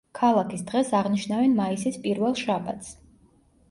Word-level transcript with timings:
ქალაქის 0.19 0.63
დღეს 0.71 0.89
აღნიშნავენ 1.01 1.55
მაისის 1.63 2.03
პირველ 2.09 2.43
შაბათს. 2.45 2.95